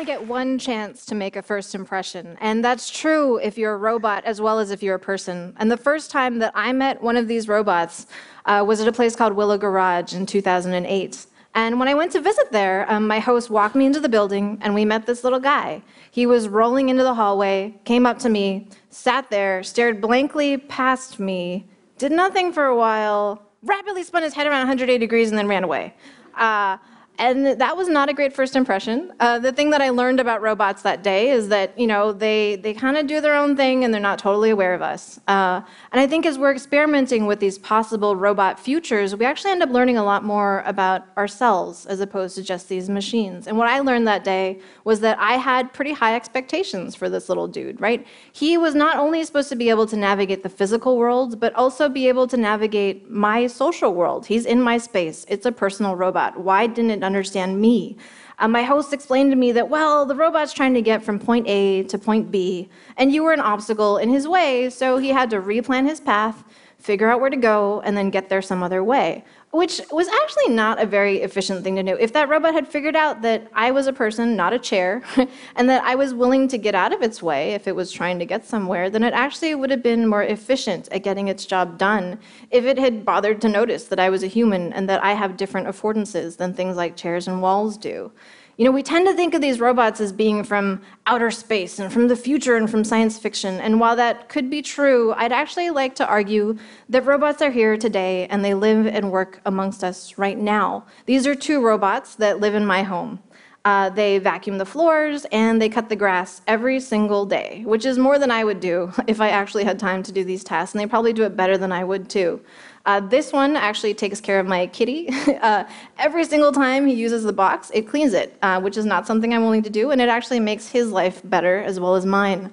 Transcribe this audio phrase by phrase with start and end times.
[0.00, 2.34] only get one chance to make a first impression.
[2.40, 5.54] And that's true if you're a robot as well as if you're a person.
[5.58, 8.06] And the first time that I met one of these robots
[8.46, 11.26] uh, was at a place called Willow Garage in 2008.
[11.54, 14.56] And when I went to visit there, um, my host walked me into the building
[14.62, 15.82] and we met this little guy.
[16.10, 21.20] He was rolling into the hallway, came up to me, sat there, stared blankly past
[21.20, 25.46] me, did nothing for a while, rapidly spun his head around 180 degrees, and then
[25.46, 25.94] ran away.
[26.36, 26.78] Uh,
[27.20, 29.12] and that was not a great first impression.
[29.20, 32.56] Uh, the thing that I learned about robots that day is that you know they
[32.56, 35.20] they kind of do their own thing and they're not totally aware of us.
[35.28, 35.60] Uh,
[35.92, 39.68] and I think as we're experimenting with these possible robot futures, we actually end up
[39.68, 43.46] learning a lot more about ourselves as opposed to just these machines.
[43.46, 47.28] And what I learned that day was that I had pretty high expectations for this
[47.28, 47.80] little dude.
[47.82, 48.06] Right?
[48.32, 51.90] He was not only supposed to be able to navigate the physical world, but also
[51.90, 54.24] be able to navigate my social world.
[54.24, 55.26] He's in my space.
[55.28, 56.40] It's a personal robot.
[56.40, 57.96] Why didn't it understand me.
[58.38, 61.46] Uh, my host explained to me that, well, the robot's trying to get from point
[61.48, 65.28] A to point B, and you were an obstacle in his way, so he had
[65.30, 66.44] to replan his path,
[66.80, 70.54] figure out where to go, and then get there some other way which was actually
[70.54, 71.96] not a very efficient thing to do.
[71.98, 75.02] If that robot had figured out that I was a person, not a chair,
[75.56, 78.20] and that I was willing to get out of its way if it was trying
[78.20, 81.78] to get somewhere, then it actually would have been more efficient at getting its job
[81.78, 82.18] done
[82.50, 85.36] if it had bothered to notice that I was a human and that I have
[85.36, 88.12] different affordances than things like chairs and walls do.
[88.60, 91.90] You know, we tend to think of these robots as being from outer space and
[91.90, 93.58] from the future and from science fiction.
[93.58, 96.58] And while that could be true, I'd actually like to argue
[96.90, 100.84] that robots are here today and they live and work amongst us right now.
[101.06, 103.20] These are two robots that live in my home.
[103.64, 107.98] Uh, they vacuum the floors and they cut the grass every single day, which is
[107.98, 110.74] more than I would do if I actually had time to do these tasks.
[110.74, 112.40] And they probably do it better than I would too.
[112.86, 115.10] Uh, this one actually takes care of my kitty.
[115.42, 115.64] uh,
[115.98, 119.34] every single time he uses the box, it cleans it, uh, which is not something
[119.34, 122.50] I'm willing to do, and it actually makes his life better as well as mine.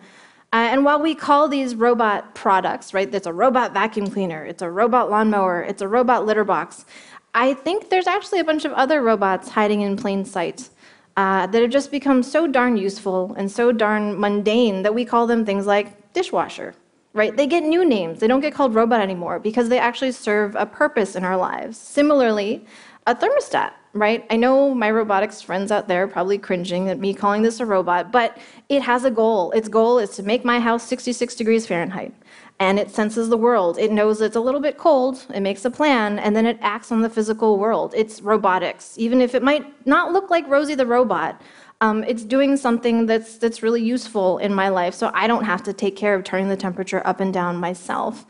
[0.52, 4.62] Uh, and while we call these robot products, right, it's a robot vacuum cleaner, it's
[4.62, 6.86] a robot lawnmower, it's a robot litter box,
[7.34, 10.70] I think there's actually a bunch of other robots hiding in plain sight.
[11.18, 15.26] Uh, that have just become so darn useful and so darn mundane that we call
[15.26, 16.76] them things like dishwasher
[17.18, 17.36] right?
[17.36, 18.20] They get new names.
[18.20, 21.78] They don't get called robot anymore because they actually serve a purpose in our lives.
[21.78, 22.64] Similarly,
[23.08, 24.26] a thermostat, right?
[24.30, 27.66] I know my robotics friends out there are probably cringing at me calling this a
[27.66, 28.38] robot, but
[28.70, 29.52] it has a goal.
[29.52, 32.14] Its goal is to make my house 66 degrees Fahrenheit.
[32.60, 33.78] And it senses the world.
[33.78, 36.92] It knows it's a little bit cold, it makes a plan, and then it acts
[36.92, 37.94] on the physical world.
[37.96, 38.96] It's robotics.
[38.98, 41.40] Even if it might not look like Rosie the robot,
[41.82, 45.62] um, it's doing something that's, that's really useful in my life so I don't have
[45.64, 48.26] to take care of turning the temperature up and down myself.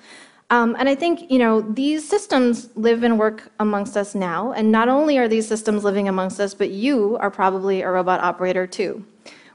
[0.49, 4.71] Um, and I think you know these systems live and work amongst us now, and
[4.71, 8.65] not only are these systems living amongst us, but you are probably a robot operator
[8.65, 9.05] too.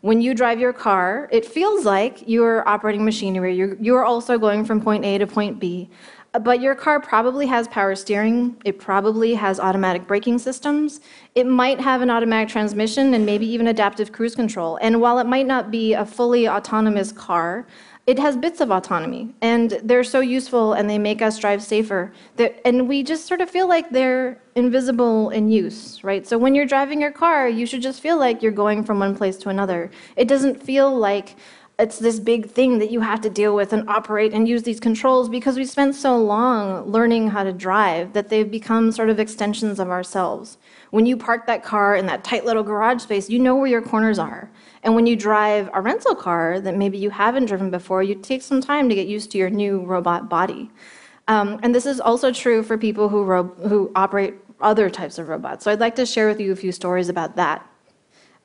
[0.02, 3.54] When you drive your car, it feels like you're operating machinery.
[3.54, 5.88] You're, you're also going from point A to point B.
[6.40, 8.56] But your car probably has power steering.
[8.64, 11.02] It probably has automatic braking systems.
[11.36, 14.76] It might have an automatic transmission and maybe even adaptive cruise control.
[14.82, 17.64] And while it might not be a fully autonomous car,
[18.06, 22.12] it has bits of autonomy and they're so useful and they make us drive safer
[22.36, 26.26] that, and we just sort of feel like they're invisible in use right?
[26.26, 29.14] So when you're driving your car you should just feel like you're going from one
[29.16, 29.90] place to another.
[30.16, 31.36] It doesn't feel like
[31.78, 34.78] it's this big thing that you have to deal with and operate and use these
[34.78, 39.18] controls because we spent so long learning how to drive that they've become sort of
[39.18, 40.58] extensions of ourselves.
[40.90, 43.82] When you park that car in that tight little garage space, you know where your
[43.82, 44.50] corners are.
[44.82, 48.42] And when you drive a rental car that maybe you haven't driven before, you take
[48.42, 50.70] some time to get used to your new robot body.
[51.28, 53.24] Um, and this is also true for people who,
[53.68, 55.64] who operate other types of robots.
[55.64, 57.66] So I'd like to share with you a few stories about that.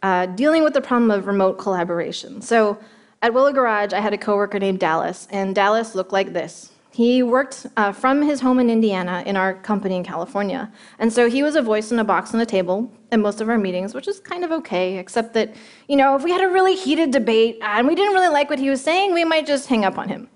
[0.01, 2.41] Uh, dealing with the problem of remote collaboration.
[2.41, 2.79] So
[3.21, 6.71] at Willow Garage, I had a coworker named Dallas, and Dallas looked like this.
[6.91, 10.71] He worked uh, from his home in Indiana in our company in California.
[10.97, 13.49] And so he was a voice in a box on a table in most of
[13.49, 15.53] our meetings, which is kind of okay, except that,
[15.87, 18.57] you know, if we had a really heated debate and we didn't really like what
[18.57, 20.27] he was saying, we might just hang up on him.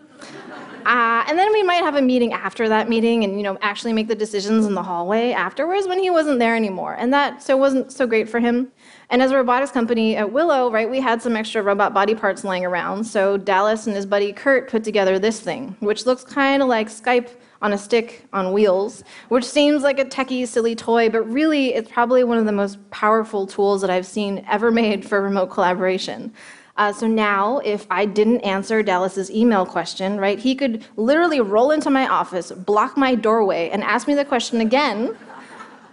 [0.85, 3.93] Uh, and then we might have a meeting after that meeting and you know actually
[3.93, 6.95] make the decisions in the hallway afterwards when he wasn't there anymore.
[6.97, 8.71] And that so wasn't so great for him.
[9.09, 12.43] And as a robotics company at willow right we had some extra robot body parts
[12.43, 13.03] lying around.
[13.03, 16.87] So dallas and his buddy kurt put together this thing which looks kind of like
[16.87, 17.29] skype
[17.61, 21.91] on a stick on wheels, which seems like a techie, silly toy, but really it's
[21.91, 26.33] probably one of the most powerful tools that I've seen ever made for remote collaboration.
[26.77, 31.71] Uh, so now, if I didn't answer Dallas's email question, right, he could literally roll
[31.71, 35.15] into my office, block my doorway, and ask me the question again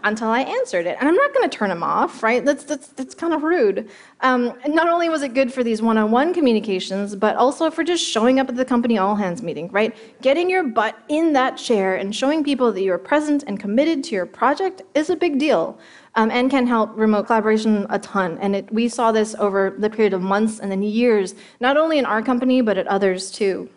[0.04, 0.96] until I answered it.
[0.98, 2.44] And I'm not going to turn him off, right?
[2.44, 3.88] That's, that's, that's kind of rude.
[4.20, 7.84] Um, not only was it good for these one on one communications, but also for
[7.84, 9.96] just showing up at the company all hands meeting, right?
[10.22, 14.14] Getting your butt in that chair and showing people that you're present and committed to
[14.14, 15.78] your project is a big deal.
[16.14, 18.38] Um, and can help remote collaboration a ton.
[18.38, 21.98] And it, we saw this over the period of months and then years, not only
[21.98, 23.70] in our company, but at others too.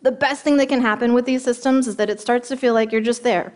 [0.00, 2.72] The best thing that can happen with these systems is that it starts to feel
[2.72, 3.52] like you're just there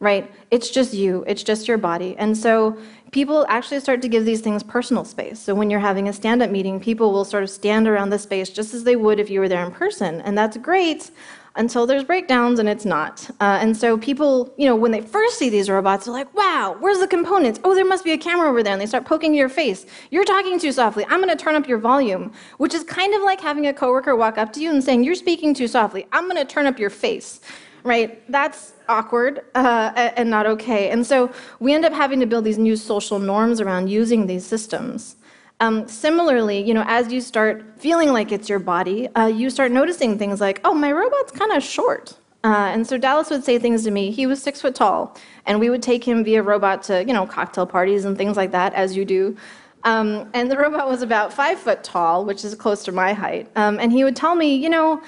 [0.00, 0.30] right?
[0.50, 2.16] It's just you, it's just your body.
[2.18, 2.76] And so
[3.12, 5.38] people actually start to give these things personal space.
[5.38, 8.18] So when you're having a stand up meeting, people will sort of stand around the
[8.18, 10.20] space just as they would if you were there in person.
[10.22, 11.10] And that's great
[11.56, 13.30] until there's breakdowns and it's not.
[13.40, 16.76] Uh, and so people, you know, when they first see these robots, they're like, wow,
[16.80, 17.60] where's the components?
[17.62, 18.72] Oh, there must be a camera over there.
[18.72, 19.86] And they start poking your face.
[20.10, 21.04] You're talking too softly.
[21.08, 24.16] I'm going to turn up your volume, which is kind of like having a coworker
[24.16, 26.06] walk up to you and saying, you're speaking too softly.
[26.10, 27.40] I'm going to turn up your face
[27.84, 28.22] right?
[28.30, 30.90] That's awkward uh, and not okay.
[30.90, 34.46] And so we end up having to build these new social norms around using these
[34.46, 35.16] systems.
[35.60, 39.70] Um, similarly, you know, as you start feeling like it's your body, uh, you start
[39.72, 42.16] noticing things like, oh, my robot's kind of short.
[42.42, 44.10] Uh, and so Dallas would say things to me.
[44.10, 45.16] He was six foot tall,
[45.46, 48.50] and we would take him via robot to, you know, cocktail parties and things like
[48.50, 49.36] that, as you do.
[49.84, 53.50] Um, and the robot was about five foot tall, which is close to my height.
[53.56, 55.02] Um, and he would tell me, you know,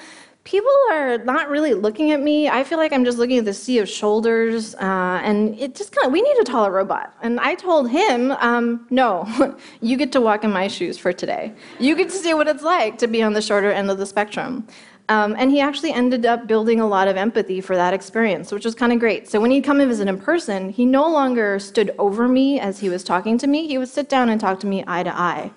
[0.47, 2.47] people are not really looking at me.
[2.47, 5.91] I feel like I'm just looking at the sea of shoulders, uh, and it just
[5.91, 7.13] kind of, we need a taller robot.
[7.21, 9.27] And I told him, um, no,
[9.81, 11.53] you get to walk in my shoes for today.
[11.79, 14.05] You get to see what it's like to be on the shorter end of the
[14.05, 14.65] spectrum.
[15.09, 18.63] Um, and he actually ended up building a lot of empathy for that experience, which
[18.63, 19.29] was kind of great.
[19.29, 22.79] So when he'd come and visit in person, he no longer stood over me as
[22.79, 23.67] he was talking to me.
[23.67, 25.51] He would sit down and talk to me eye to eye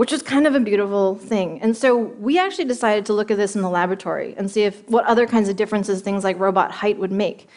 [0.00, 1.60] which is kind of a beautiful thing.
[1.60, 4.88] And so we actually decided to look at this in the laboratory and see if
[4.88, 7.48] what other kinds of differences things like robot height would make.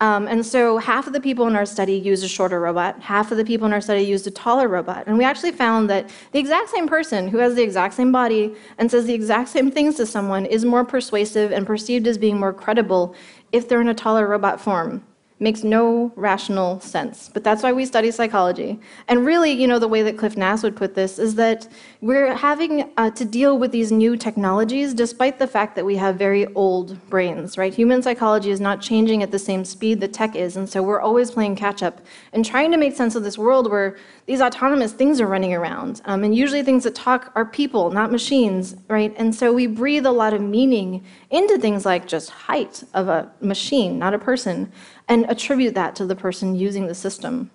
[0.00, 3.30] Um, and so half of the people in our study used a shorter robot, half
[3.30, 5.04] of the people in our study used a taller robot.
[5.06, 8.52] And we actually found that the exact same person who has the exact same body
[8.78, 12.36] and says the exact same things to someone is more persuasive and perceived as being
[12.36, 13.14] more credible
[13.52, 15.04] if they're in a taller robot form
[15.42, 17.28] makes no rational sense.
[17.32, 18.78] But that's why we study psychology.
[19.08, 21.68] And really, you know, the way that Cliff Nass would put this is that
[22.00, 26.16] we're having uh, to deal with these new technologies despite the fact that we have
[26.16, 27.74] very old brains, right?
[27.74, 30.56] Human psychology is not changing at the same speed that tech is.
[30.56, 32.00] And so we're always playing catch up
[32.32, 33.96] and trying to make sense of this world where
[34.26, 36.00] these autonomous things are running around.
[36.04, 39.12] Um, and usually things that talk are people, not machines, right?
[39.16, 43.30] And so we breathe a lot of meaning into things like just height of a
[43.40, 44.70] machine, not a person
[45.08, 47.50] and attribute that to the person using the system.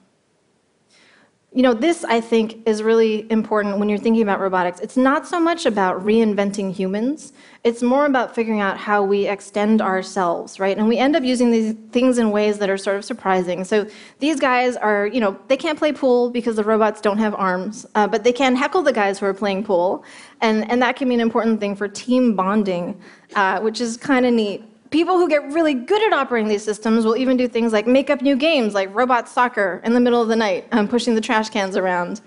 [1.53, 4.79] You know, this I think is really important when you're thinking about robotics.
[4.79, 7.33] It's not so much about reinventing humans,
[7.63, 10.77] it's more about figuring out how we extend ourselves, right?
[10.77, 13.63] And we end up using these things in ways that are sort of surprising.
[13.63, 13.87] So
[14.19, 17.85] these guys are, you know, they can't play pool because the robots don't have arms,
[17.95, 20.05] uh, but they can heckle the guys who are playing pool.
[20.41, 23.01] And, and that can be an important thing for team bonding,
[23.35, 27.05] uh, which is kind of neat people who get really good at operating these systems
[27.05, 30.21] will even do things like make up new games like robot soccer in the middle
[30.21, 32.21] of the night, um, pushing the trash cans around.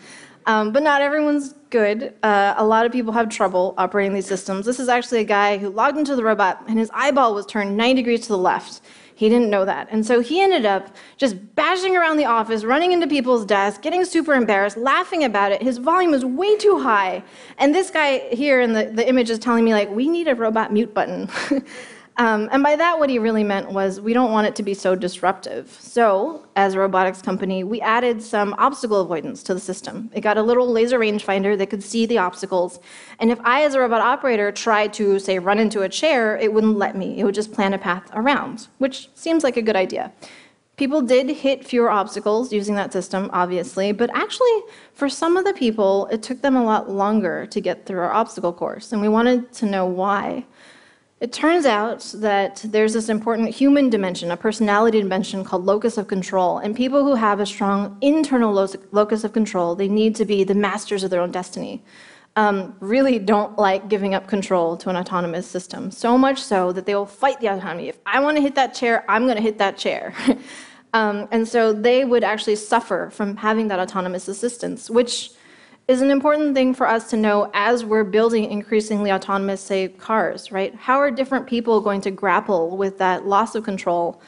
[0.46, 2.14] Um, but not everyone's good.
[2.22, 4.64] Uh, a lot of people have trouble operating these systems.
[4.64, 7.76] This is actually a guy who logged into the robot and his eyeball was turned
[7.76, 8.80] 90 degrees to the left.
[9.14, 9.86] He didn't know that.
[9.90, 14.02] And so he ended up just bashing around the office, running into people's desks, getting
[14.06, 15.62] super embarrassed, laughing about it.
[15.62, 17.22] His volume was way too high.
[17.58, 20.34] And this guy here in the, the image is telling me, like, we need a
[20.34, 21.28] robot mute button.
[22.20, 24.74] Um, and by that, what he really meant was we don't want it to be
[24.74, 25.74] so disruptive.
[25.80, 30.10] So, as a robotics company, we added some obstacle avoidance to the system.
[30.12, 32.78] It got a little laser rangefinder that could see the obstacles.
[33.20, 36.52] And if I, as a robot operator, tried to, say, run into a chair, it
[36.52, 37.18] wouldn't let me.
[37.18, 40.12] It would just plan a path around, which seems like a good idea.
[40.76, 44.60] People did hit fewer obstacles using that system, obviously, but actually,
[44.92, 48.12] for some of the people, it took them a lot longer to get through our
[48.12, 50.44] obstacle course, and we wanted to know why.
[51.20, 56.08] It turns out that there's this important human dimension, a personality dimension called locus of
[56.08, 56.56] control.
[56.56, 58.54] And people who have a strong internal
[58.90, 61.82] locus of control, they need to be the masters of their own destiny.
[62.36, 65.90] Um, really don't like giving up control to an autonomous system.
[65.90, 67.88] So much so that they will fight the autonomy.
[67.88, 70.14] If I want to hit that chair, I'm going to hit that chair.
[70.94, 75.32] um, and so they would actually suffer from having that autonomous assistance, which
[75.90, 80.52] is an important thing for us to know as we're building increasingly autonomous, say, cars,
[80.52, 80.72] right?
[80.76, 84.22] How are different people going to grapple with that loss of control?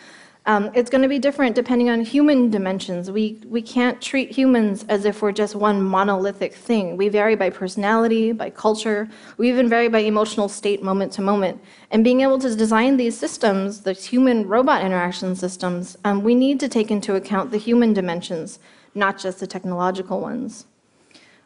[0.45, 3.13] Um, it's going to be different depending on human dimensions.
[3.13, 6.97] We, we can't treat humans as if we're just one monolithic thing.
[6.97, 11.63] We vary by personality, by culture, we even vary by emotional state moment to moment.
[11.93, 16.59] And being able to design these systems, the human robot interaction systems, um, we need
[16.59, 18.59] to take into account the human dimensions,
[18.97, 20.67] not just the technological ones.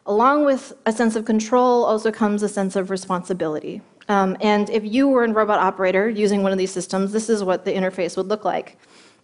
[0.07, 3.81] Along with a sense of control also comes a sense of responsibility.
[4.07, 7.43] Um, and if you were a robot operator using one of these systems, this is
[7.43, 8.77] what the interface would look like.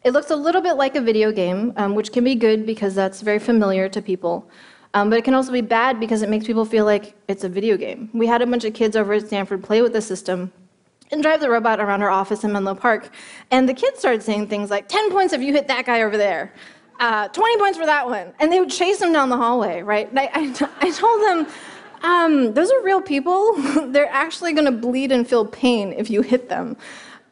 [0.04, 2.94] It looks a little bit like a video game, um, which can be good because
[2.94, 4.50] that's very familiar to people.
[4.94, 7.50] Um, but it can also be bad because it makes people feel like it's a
[7.50, 8.10] video game.
[8.13, 10.52] We had a bunch of kids over at Stanford play with the system
[11.12, 13.10] and drive the robot around our office in Menlo Park.
[13.52, 16.18] And the kids started saying things like, 10 points if you hit that guy over
[16.18, 16.54] there.
[17.00, 18.33] Uh, 20 points for that one.
[18.39, 20.09] And they would chase them down the hallway, right?
[20.15, 21.47] I, I, I told them,
[22.03, 23.53] um, those are real people.
[23.88, 26.77] They're actually going to bleed and feel pain if you hit them.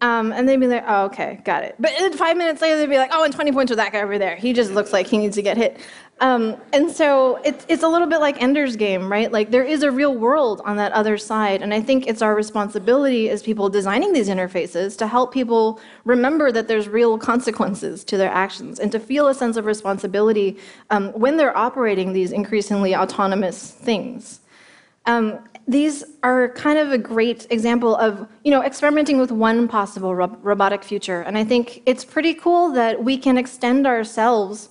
[0.02, 1.76] Um, and they'd be like, oh, okay, got it.
[1.78, 4.18] But five minutes later, they'd be like, oh, and 20 points for that guy over
[4.18, 4.36] there.
[4.36, 5.78] He just looks like he needs to get hit.
[6.22, 9.32] Um, and so it's, it's a little bit like Ender's Game, right?
[9.32, 11.64] Like there is a real world on that other side.
[11.64, 16.52] And I think it's our responsibility as people designing these interfaces to help people remember
[16.52, 20.60] that there's real consequences to their actions and to feel a sense of responsibility
[20.92, 24.42] um, when they're operating these increasingly autonomous things.
[25.08, 30.16] Um, these are kind of a great example of you know experimenting with one possible
[30.16, 34.70] ro robotic future and i think it's pretty cool that we can extend ourselves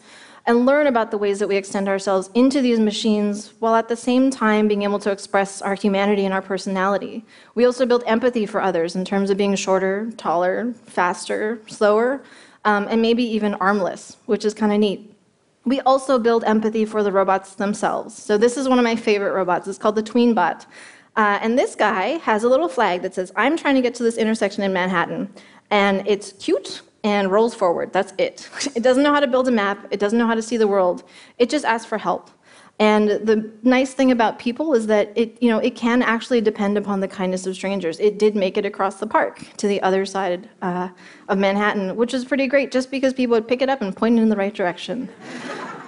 [0.50, 3.94] and learn about the ways that we extend ourselves into these machines while at the
[3.94, 8.44] same time being able to express our humanity and our personality we also build empathy
[8.46, 12.20] for others in terms of being shorter taller faster slower
[12.64, 15.14] um, and maybe even armless which is kind of neat
[15.64, 18.14] we also build empathy for the robots themselves.
[18.14, 19.68] So this is one of my favorite robots.
[19.68, 20.64] It's called the Tweenbot.
[21.16, 24.02] Uh, and this guy has a little flag that says, I'm trying to get to
[24.02, 25.28] this intersection in Manhattan.
[25.70, 27.92] And it's cute and rolls forward.
[27.92, 28.48] That's it.
[28.76, 29.86] It doesn't know how to build a map.
[29.90, 31.02] It doesn't know how to see the world.
[31.38, 32.30] It just asks for help.
[32.78, 36.78] And the nice thing about people is that it, you know, it can actually depend
[36.78, 38.00] upon the kindness of strangers.
[38.00, 40.88] It did make it across the park to the other side uh,
[41.28, 44.18] of Manhattan, which is pretty great just because people would pick it up and point
[44.18, 45.08] it in the right direction.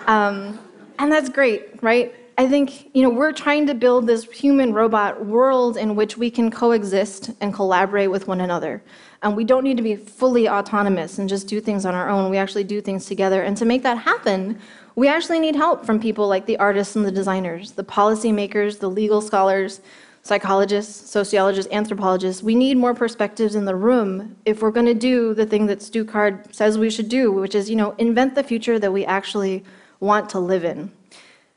[0.08, 0.58] Um,
[0.98, 2.12] and that's great, right?
[2.38, 6.30] I think you know we're trying to build this human robot world in which we
[6.30, 8.82] can coexist and collaborate with one another.
[9.22, 12.30] And we don't need to be fully autonomous and just do things on our own.
[12.30, 13.42] We actually do things together.
[13.42, 14.58] And to make that happen,
[14.96, 18.90] we actually need help from people like the artists and the designers, the policymakers, the
[18.90, 19.80] legal scholars,
[20.22, 22.42] psychologists, sociologists, anthropologists.
[22.42, 25.82] We need more perspectives in the room if we're going to do the thing that
[25.82, 29.04] Stu Card says we should do, which is, you know, invent the future that we
[29.04, 29.64] actually
[30.00, 30.90] want to live in.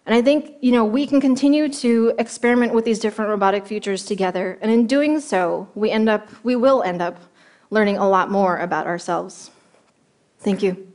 [0.05, 4.05] And I think, you know, we can continue to experiment with these different robotic futures
[4.05, 4.59] together.
[4.61, 7.19] And in doing so, we end up, we will end up
[7.71, 9.49] learning a lot more about ourselves.
[10.39, 10.94] Thank you.